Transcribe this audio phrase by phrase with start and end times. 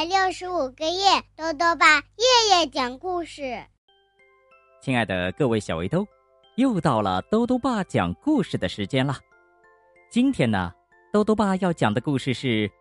[0.00, 3.62] 百六十五个夜，豆豆爸夜夜讲故事。
[4.80, 6.06] 亲爱的各位小围兜，
[6.56, 9.18] 又到了豆豆爸讲故事的时间了。
[10.08, 10.72] 今天呢，
[11.12, 12.66] 豆豆爸要讲的故事是《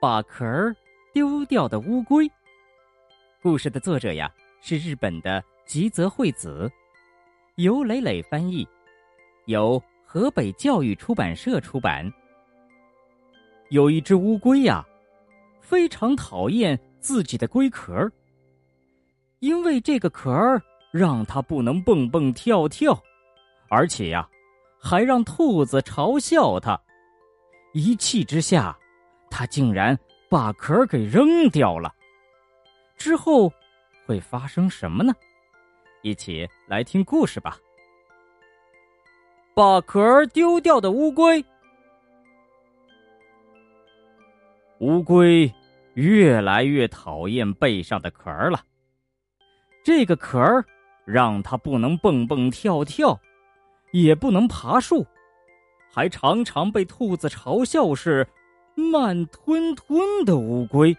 [0.00, 0.74] 把壳儿
[1.14, 2.24] 丢掉的乌龟》。
[3.40, 4.28] 故事的作者呀
[4.60, 6.68] 是日本的吉泽惠子，
[7.54, 8.66] 由磊磊翻译，
[9.46, 12.12] 由河北教育出版社出版。
[13.68, 14.84] 有一只乌龟呀。
[15.72, 18.06] 非常讨厌自己的龟壳，
[19.38, 20.30] 因为这个壳
[20.90, 23.02] 让它不能蹦蹦跳跳，
[23.70, 24.28] 而且呀，
[24.78, 26.78] 还让兔子嘲笑它。
[27.72, 28.78] 一气之下，
[29.30, 31.90] 它竟然把壳给扔掉了。
[32.98, 33.50] 之后
[34.04, 35.14] 会发生什么呢？
[36.02, 37.56] 一起来听故事吧。
[39.54, 41.42] 把壳丢掉的乌龟，
[44.80, 45.50] 乌龟。
[45.94, 48.60] 越来越讨厌背上的壳了。
[49.84, 50.64] 这个壳儿
[51.04, 53.18] 让它不能蹦蹦跳跳，
[53.90, 55.04] 也不能爬树，
[55.92, 58.26] 还常常被兔子嘲笑是
[58.74, 60.96] 慢吞吞的乌龟。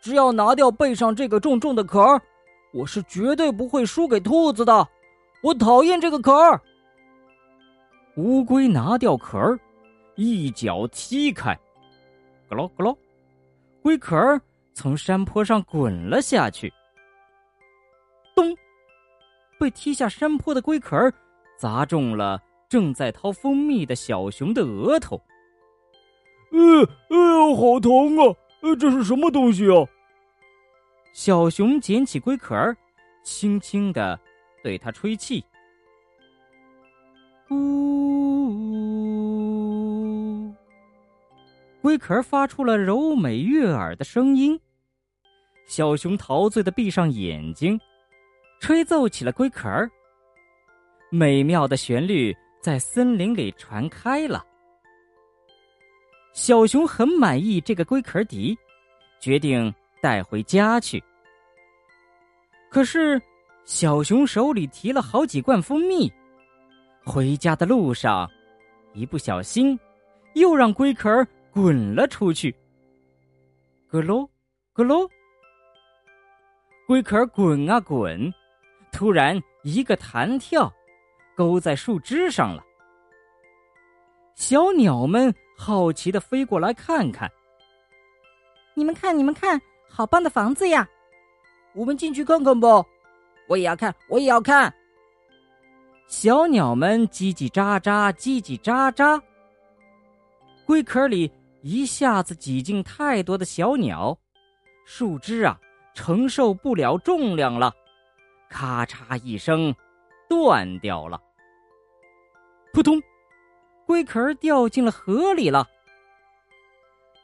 [0.00, 2.22] 只要拿掉背上这个重重的壳儿，
[2.72, 4.88] 我是绝对不会输给兔子的。
[5.42, 6.60] 我讨厌这个壳儿。
[8.16, 9.58] 乌龟拿掉壳儿，
[10.14, 11.58] 一脚踢开。
[12.48, 12.98] 咯咯咯，
[13.82, 14.40] 龟壳儿
[14.72, 16.72] 从山坡上滚了下去。
[18.34, 18.56] 咚！
[19.58, 21.12] 被踢下山坡的龟壳儿
[21.58, 25.20] 砸中了正在掏蜂蜜的小熊的额头。
[26.52, 28.36] 呃，哎呀，好疼啊！
[28.62, 29.86] 呃这是什么东西啊？
[31.12, 32.76] 小熊捡起龟壳儿，
[33.22, 34.18] 轻轻的
[34.62, 35.42] 对它吹气。
[37.50, 38.15] 呜
[41.86, 44.58] 龟壳发出了柔美悦耳的声音，
[45.68, 47.80] 小熊陶醉的闭上眼睛，
[48.58, 49.88] 吹奏起了龟壳儿。
[51.12, 54.44] 美妙的旋律在森林里传开了。
[56.32, 58.58] 小熊很满意这个龟壳笛，
[59.20, 61.00] 决定带回家去。
[62.68, 63.22] 可是，
[63.64, 66.12] 小熊手里提了好几罐蜂蜜，
[67.04, 68.28] 回家的路上，
[68.92, 69.78] 一不小心，
[70.34, 71.24] 又让龟壳儿。
[71.56, 72.54] 滚了出去，
[73.88, 74.28] 咯喽，
[74.74, 75.08] 咯喽，
[76.86, 78.30] 龟壳滚啊滚，
[78.92, 80.70] 突然一个弹跳，
[81.34, 82.62] 勾在树枝上了。
[84.34, 87.26] 小鸟们好奇的飞过来看看。
[88.74, 90.86] 你们看，你们看，好棒的房子呀！
[91.72, 92.84] 我们进去看看吧。
[93.48, 94.70] 我也要看，我也要看。
[96.06, 99.18] 小鸟们叽叽喳喳，叽叽喳喳。
[100.66, 101.32] 龟壳里。
[101.66, 104.16] 一下子挤进太多的小鸟，
[104.84, 105.58] 树枝啊
[105.94, 107.74] 承受不了重量了，
[108.48, 109.74] 咔嚓一声，
[110.28, 111.20] 断掉了。
[112.72, 113.02] 扑通，
[113.84, 115.66] 龟壳掉进了河里了。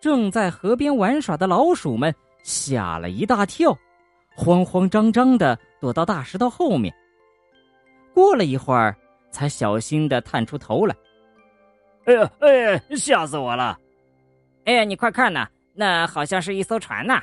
[0.00, 2.12] 正在河边玩耍的老鼠们
[2.42, 3.72] 吓了一大跳，
[4.34, 6.92] 慌慌张张的躲到大石头后面。
[8.12, 8.96] 过了一会儿，
[9.30, 10.96] 才小心的探出头来。
[12.06, 13.78] 哎呀，哎，吓死我了！
[14.66, 17.22] 哎，你快看呐，那好像是一艘船呐！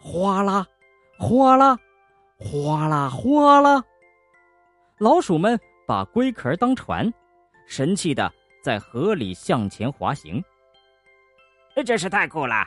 [0.00, 0.66] 哗啦，
[1.18, 1.78] 哗啦，
[2.38, 3.84] 哗啦哗啦，
[4.98, 7.12] 老鼠们把龟壳当船，
[7.66, 10.42] 神气的在河里向前滑行。
[11.84, 12.66] 真是太酷了！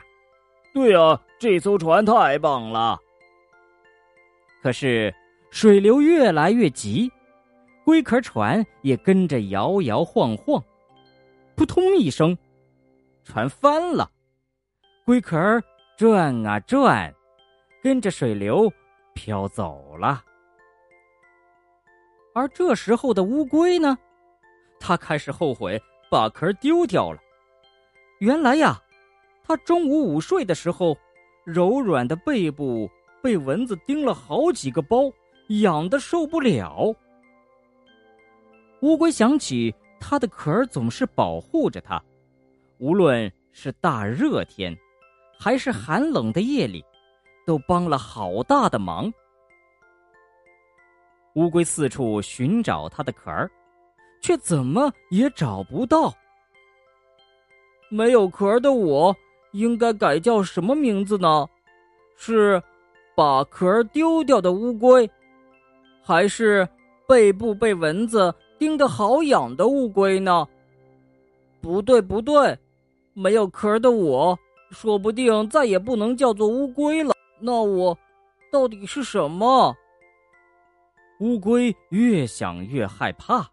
[0.72, 2.98] 对啊，这艘船太棒了。
[4.62, 5.12] 可是
[5.50, 7.10] 水流越来越急，
[7.84, 10.62] 龟壳船也跟着摇摇晃晃，
[11.56, 12.36] 扑通一声。
[13.24, 14.08] 船翻了，
[15.04, 15.38] 龟壳
[15.96, 17.12] 转啊转，
[17.82, 18.70] 跟着水流
[19.14, 20.22] 飘走了。
[22.34, 23.96] 而这时候的乌龟呢，
[24.78, 25.80] 它开始后悔
[26.10, 27.18] 把壳丢掉了。
[28.20, 28.80] 原来呀，
[29.42, 30.96] 它中午午睡的时候，
[31.44, 32.90] 柔软的背部
[33.22, 35.10] 被蚊子叮了好几个包，
[35.60, 36.94] 痒的受不了。
[38.82, 42.02] 乌龟想起它的壳总是保护着它。
[42.78, 44.76] 无论是大热天，
[45.38, 46.84] 还是寒冷的夜里，
[47.46, 49.12] 都帮了好大的忙。
[51.34, 53.50] 乌龟四处寻找它的壳儿，
[54.20, 56.12] 却怎么也找不到。
[57.88, 59.14] 没有壳儿的我，
[59.52, 61.48] 应该改叫什么名字呢？
[62.16, 62.62] 是
[63.16, 65.08] 把壳儿丢掉的乌龟，
[66.02, 66.68] 还是
[67.06, 70.46] 背部被蚊子叮得好痒的乌龟呢？
[71.60, 72.56] 不对，不对。
[73.14, 74.38] 没有壳的我，
[74.70, 77.14] 说不定再也不能叫做乌龟了。
[77.40, 77.96] 那我
[78.52, 79.74] 到底是什么？
[81.20, 83.48] 乌龟越想越害怕，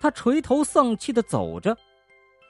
[0.00, 1.76] 他垂头丧气的走着，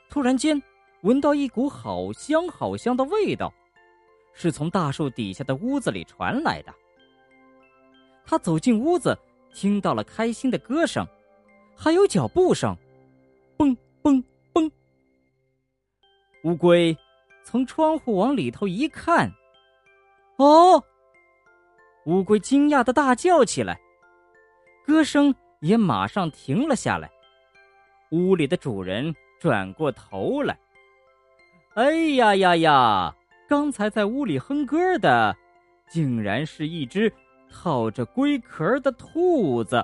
[0.09, 0.61] 突然间
[1.03, 3.53] 闻到一股好香好香的味道，
[4.33, 6.75] 是从大树底下的屋子里传来的。
[8.25, 9.17] 他走进屋子，
[9.55, 11.07] 听到了开心的歌声，
[11.77, 12.75] 还有脚步声，
[13.59, 14.25] 蹦蹦。
[16.45, 16.97] 乌龟
[17.43, 19.31] 从窗户往里头一看，
[20.37, 20.83] 哦！
[22.07, 23.79] 乌龟惊讶的大叫起来，
[24.87, 27.11] 歌声也马上停了下来。
[28.11, 30.59] 屋里的主人转过头来，
[31.75, 33.15] 哎呀呀呀！
[33.49, 35.37] 刚才在屋里哼歌的，
[35.89, 37.13] 竟然是一只。
[37.51, 39.83] 套着龟壳的兔子，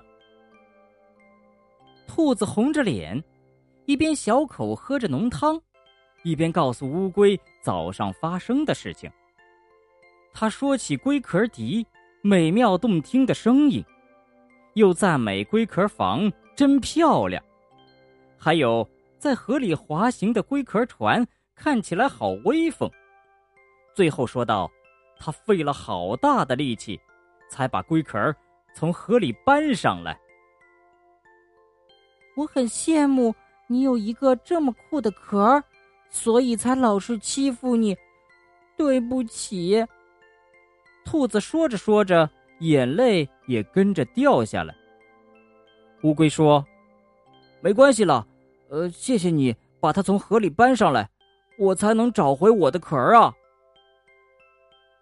[2.06, 3.24] 兔子红着脸，
[3.86, 5.58] 一边小口喝着浓汤，
[6.24, 9.08] 一边告诉乌龟早上发生的事情。
[10.32, 11.86] 他说起龟壳笛
[12.20, 13.84] 美妙动听的声音，
[14.72, 17.40] 又赞美龟壳房真漂亮，
[18.36, 21.24] 还有在河里滑行的龟壳船
[21.54, 22.90] 看起来好威风。
[23.94, 24.68] 最后说道
[25.20, 27.00] ：“他费了好大的力气。”
[27.46, 28.34] 才把龟壳
[28.74, 30.18] 从河里搬上来。
[32.34, 33.32] 我很羡慕
[33.68, 35.62] 你有一个这么酷的壳，
[36.14, 37.96] 所以才老是欺负你。
[38.76, 39.84] 对不起。
[41.04, 42.30] 兔子说着说着，
[42.60, 44.72] 眼泪也跟着掉下来。
[46.04, 46.64] 乌龟说
[47.60, 48.24] ：“没关系了，
[48.68, 51.08] 呃，谢谢你把它从河里搬上来，
[51.58, 53.34] 我才能找回我的壳啊。”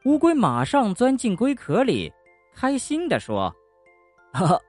[0.07, 2.11] 乌龟马上钻进龟壳里。
[2.55, 3.55] 开心的说
[4.33, 4.61] ：“哈哈，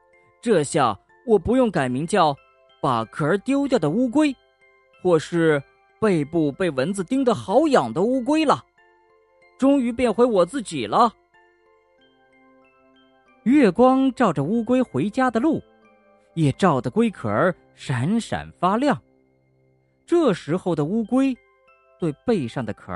[0.41, 2.35] 这下我不用改名叫
[2.81, 4.33] ‘把壳丢掉的乌龟’，
[5.01, 5.61] 或是
[6.03, 8.61] 背部被蚊子叮得好痒的乌龟了。
[9.57, 11.13] 终于变回我自己了。”
[13.43, 15.63] 月光照着乌龟回家的路，
[16.33, 19.01] 也照得龟壳闪闪发亮。
[20.05, 21.33] 这时候的乌龟，
[22.01, 22.93] 对背上的壳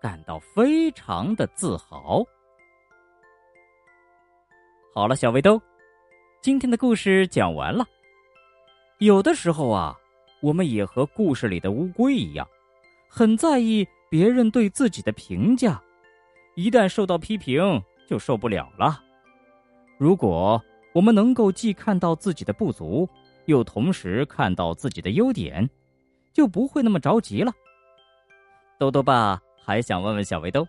[0.00, 2.24] 感到非常的自豪。
[4.94, 5.60] 好了，小围兜，
[6.40, 7.84] 今天的故事讲完了。
[8.98, 9.96] 有的时候啊，
[10.46, 12.46] 我们也和故事里的乌龟一样，
[13.08, 15.82] 很在意别人对自己的评价，
[16.54, 19.02] 一旦受到批评就受不了了。
[19.98, 20.62] 如果
[20.92, 23.08] 我们能够既看到自己的不足，
[23.46, 25.68] 又同时看到自己的优点，
[26.32, 27.52] 就不会那么着急了。
[28.78, 30.64] 豆豆爸还想问问小围兜，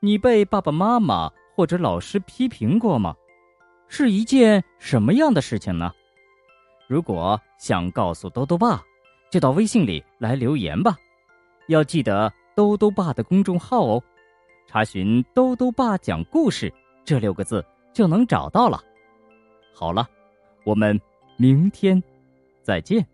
[0.00, 3.14] 你被爸爸妈妈或者老师批评过吗？
[3.86, 5.92] 是一件什么样的事情呢？
[6.88, 8.82] 如果想告诉兜兜爸，
[9.34, 10.96] 就到微信里来留言吧。
[11.66, 14.00] 要记得兜兜爸的公众号哦，
[14.68, 16.72] 查询“兜兜爸讲故事”
[17.04, 18.80] 这六个字就能找到了。
[19.74, 20.08] 好了，
[20.62, 20.96] 我们
[21.36, 22.00] 明天
[22.62, 23.04] 再见。